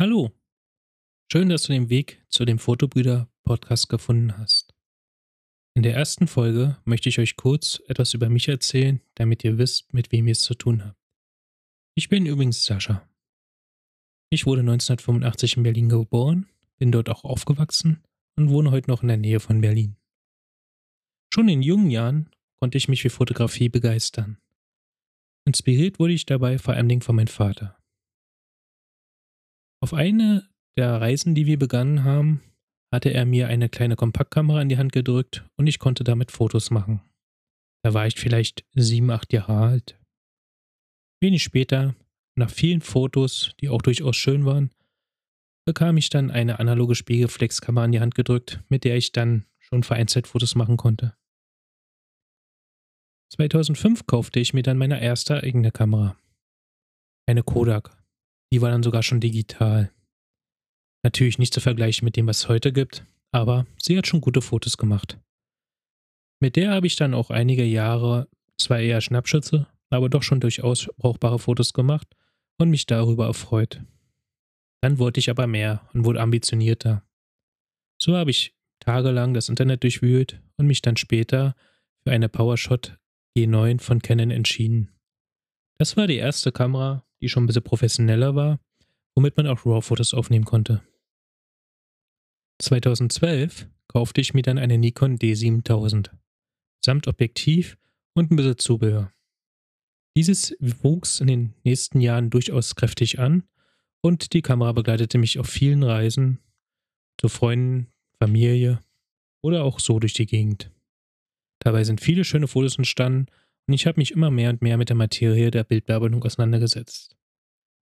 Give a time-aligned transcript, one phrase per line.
[0.00, 0.30] Hallo,
[1.30, 4.74] schön, dass du den Weg zu dem Fotobrüder-Podcast gefunden hast.
[5.74, 9.92] In der ersten Folge möchte ich euch kurz etwas über mich erzählen, damit ihr wisst,
[9.92, 10.98] mit wem ihr es zu tun habt.
[11.94, 13.06] Ich bin übrigens Sascha.
[14.30, 16.48] Ich wurde 1985 in Berlin geboren,
[16.78, 18.02] bin dort auch aufgewachsen
[18.36, 19.96] und wohne heute noch in der Nähe von Berlin.
[21.30, 24.38] Schon in jungen Jahren konnte ich mich für Fotografie begeistern.
[25.44, 27.79] Inspiriert wurde ich dabei vor allem von meinem Vater.
[29.82, 32.42] Auf eine der Reisen, die wir begangen haben,
[32.92, 36.70] hatte er mir eine kleine Kompaktkamera in die Hand gedrückt und ich konnte damit Fotos
[36.70, 37.00] machen.
[37.82, 39.98] Da war ich vielleicht sieben, acht Jahre alt.
[41.22, 41.94] Wenig später,
[42.36, 44.70] nach vielen Fotos, die auch durchaus schön waren,
[45.66, 49.82] bekam ich dann eine analoge Spiegelflexkamera in die Hand gedrückt, mit der ich dann schon
[49.82, 51.14] vereinzelt Fotos machen konnte.
[53.32, 56.16] 2005 kaufte ich mir dann meine erste eigene Kamera.
[57.26, 57.99] Eine Kodak.
[58.52, 59.92] Die war dann sogar schon digital.
[61.02, 64.42] Natürlich nicht zu vergleichen mit dem, was es heute gibt, aber sie hat schon gute
[64.42, 65.18] Fotos gemacht.
[66.40, 70.88] Mit der habe ich dann auch einige Jahre zwar eher Schnappschütze, aber doch schon durchaus
[70.96, 72.08] brauchbare Fotos gemacht
[72.58, 73.82] und mich darüber erfreut.
[74.82, 77.02] Dann wollte ich aber mehr und wurde ambitionierter.
[78.00, 81.54] So habe ich tagelang das Internet durchwühlt und mich dann später
[82.02, 82.98] für eine PowerShot
[83.36, 84.90] G9 von Canon entschieden.
[85.78, 88.60] Das war die erste Kamera, die schon ein bisschen professioneller war,
[89.14, 90.82] womit man auch RAW-Fotos aufnehmen konnte.
[92.60, 96.10] 2012 kaufte ich mir dann eine Nikon D7000
[96.84, 97.76] samt Objektiv
[98.14, 99.12] und ein bisschen Zubehör.
[100.16, 103.44] Dieses wuchs in den nächsten Jahren durchaus kräftig an
[104.00, 106.40] und die Kamera begleitete mich auf vielen Reisen
[107.20, 107.86] zu Freunden,
[108.18, 108.80] Familie
[109.42, 110.70] oder auch so durch die Gegend.
[111.60, 113.26] Dabei sind viele schöne Fotos entstanden
[113.66, 117.16] und ich habe mich immer mehr und mehr mit der Materie der Bildbearbeitung auseinandergesetzt.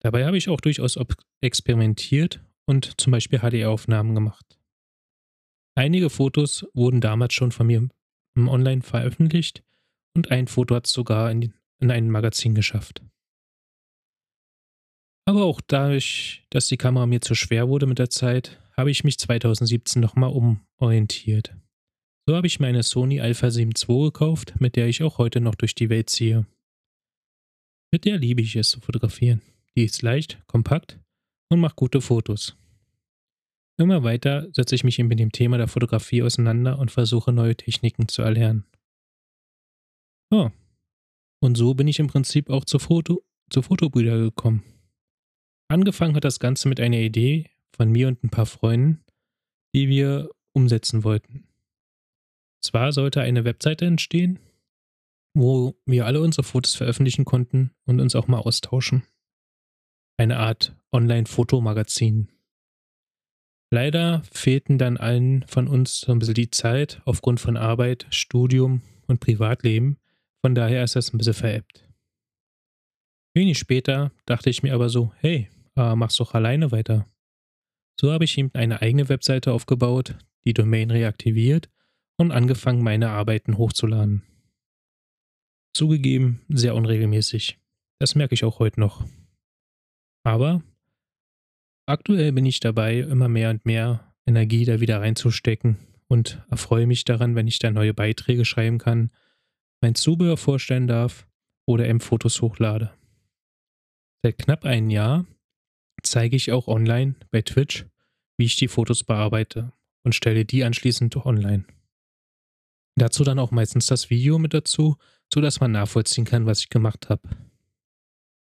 [0.00, 0.98] Dabei habe ich auch durchaus
[1.40, 4.58] experimentiert und zum Beispiel HDR-Aufnahmen gemacht.
[5.74, 7.88] Einige Fotos wurden damals schon von mir
[8.36, 9.62] online veröffentlicht
[10.14, 13.02] und ein Foto hat es sogar in, in ein Magazin geschafft.
[15.24, 19.04] Aber auch dadurch, dass die Kamera mir zu schwer wurde mit der Zeit, habe ich
[19.04, 21.54] mich 2017 nochmal umorientiert.
[22.24, 25.40] So habe ich mir eine Sony Alpha 7 II gekauft, mit der ich auch heute
[25.40, 26.46] noch durch die Welt ziehe.
[27.90, 29.42] Mit der liebe ich es zu fotografieren.
[29.76, 31.00] Die ist leicht, kompakt
[31.48, 32.56] und macht gute Fotos.
[33.76, 38.06] Immer weiter setze ich mich mit dem Thema der Fotografie auseinander und versuche neue Techniken
[38.06, 38.64] zu erlernen.
[40.30, 40.50] Oh.
[41.40, 44.62] Und so bin ich im Prinzip auch zu Foto, zu Fotobrüder gekommen.
[45.68, 49.02] Angefangen hat das Ganze mit einer Idee von mir und ein paar Freunden,
[49.74, 51.48] die wir umsetzen wollten.
[52.62, 54.38] Zwar sollte eine Webseite entstehen,
[55.34, 59.02] wo wir alle unsere Fotos veröffentlichen konnten und uns auch mal austauschen.
[60.16, 62.28] Eine Art Online-Fotomagazin.
[63.72, 68.82] Leider fehlten dann allen von uns so ein bisschen die Zeit aufgrund von Arbeit, Studium
[69.06, 69.96] und Privatleben.
[70.42, 71.88] Von daher ist das ein bisschen veräppt.
[73.34, 77.06] Wenig später dachte ich mir aber so, hey, äh, mach's doch alleine weiter.
[77.98, 81.70] So habe ich ihm eine eigene Webseite aufgebaut, die Domain reaktiviert
[82.18, 84.22] und angefangen, meine Arbeiten hochzuladen.
[85.74, 87.58] Zugegeben, sehr unregelmäßig.
[87.98, 89.04] Das merke ich auch heute noch.
[90.24, 90.62] Aber
[91.86, 95.78] aktuell bin ich dabei, immer mehr und mehr Energie da wieder reinzustecken
[96.08, 99.10] und erfreue mich daran, wenn ich da neue Beiträge schreiben kann,
[99.80, 101.26] mein Zubehör vorstellen darf
[101.66, 102.92] oder M-Fotos hochlade.
[104.22, 105.26] Seit knapp einem Jahr
[106.02, 107.86] zeige ich auch online bei Twitch,
[108.36, 109.72] wie ich die Fotos bearbeite
[110.04, 111.64] und stelle die anschließend online.
[113.02, 114.94] Dazu dann auch meistens das Video mit dazu,
[115.28, 117.28] sodass man nachvollziehen kann, was ich gemacht habe.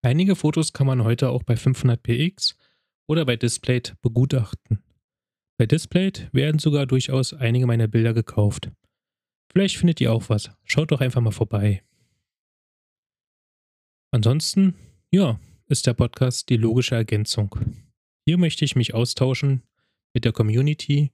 [0.00, 2.54] Einige Fotos kann man heute auch bei 500px
[3.08, 4.78] oder bei Displayed begutachten.
[5.58, 8.70] Bei Displayed werden sogar durchaus einige meiner Bilder gekauft.
[9.50, 10.52] Vielleicht findet ihr auch was.
[10.62, 11.82] Schaut doch einfach mal vorbei.
[14.12, 14.76] Ansonsten,
[15.10, 17.58] ja, ist der Podcast die logische Ergänzung.
[18.24, 19.64] Hier möchte ich mich austauschen
[20.12, 21.10] mit der Community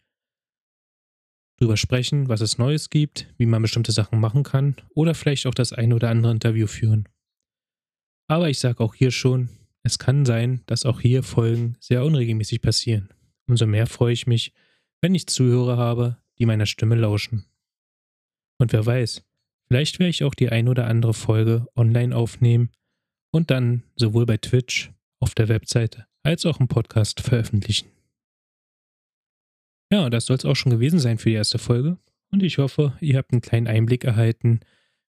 [1.60, 5.54] drüber sprechen, was es Neues gibt, wie man bestimmte Sachen machen kann oder vielleicht auch
[5.54, 7.08] das ein oder andere Interview führen.
[8.28, 9.50] Aber ich sage auch hier schon,
[9.82, 13.10] es kann sein, dass auch hier Folgen sehr unregelmäßig passieren.
[13.46, 14.52] Umso mehr freue ich mich,
[15.02, 17.44] wenn ich Zuhörer habe, die meiner Stimme lauschen.
[18.58, 19.22] Und wer weiß,
[19.68, 22.70] vielleicht werde ich auch die ein oder andere Folge online aufnehmen
[23.32, 27.90] und dann sowohl bei Twitch, auf der Webseite, als auch im Podcast veröffentlichen.
[29.92, 31.98] Ja, das soll es auch schon gewesen sein für die erste Folge.
[32.30, 34.60] Und ich hoffe, ihr habt einen kleinen Einblick erhalten,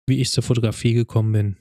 [0.07, 1.57] wie ich zur Fotografie gekommen bin.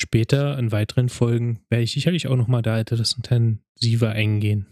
[0.00, 4.66] Später in weiteren Folgen werde ich sicherlich auch nochmal da etwas intensiver eingehen.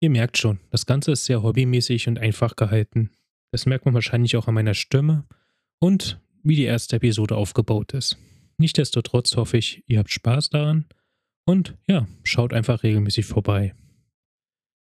[0.00, 3.10] Ihr merkt schon, das Ganze ist sehr hobbymäßig und einfach gehalten.
[3.52, 5.26] Das merkt man wahrscheinlich auch an meiner Stimme
[5.78, 8.16] und wie die erste Episode aufgebaut ist.
[8.58, 10.86] Nichtsdestotrotz hoffe ich, ihr habt Spaß daran
[11.44, 13.74] und ja, schaut einfach regelmäßig vorbei.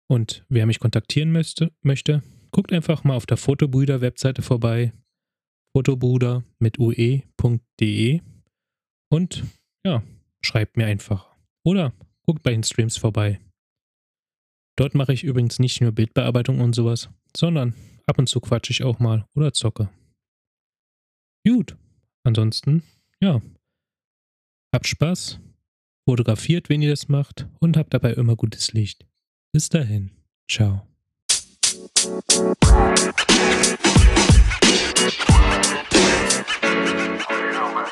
[0.09, 4.91] Und wer mich kontaktieren möchte, möchte guckt einfach mal auf der Fotobrüder-Webseite vorbei.
[5.75, 8.21] Fotobrüder mit ue.de
[9.11, 9.43] und
[9.85, 10.03] ja,
[10.41, 11.35] schreibt mir einfach.
[11.63, 13.39] Oder guckt bei den Streams vorbei.
[14.77, 17.75] Dort mache ich übrigens nicht nur Bildbearbeitung und sowas, sondern
[18.07, 19.89] ab und zu quatsche ich auch mal oder zocke.
[21.45, 21.77] Gut,
[22.23, 22.83] ansonsten,
[23.21, 23.41] ja,
[24.73, 25.39] habt Spaß,
[26.07, 29.05] fotografiert, wenn ihr das macht und habt dabei immer gutes Licht.
[29.51, 30.11] Bis dahin,
[30.47, 30.85] ciao.
[37.35, 37.85] you know, man.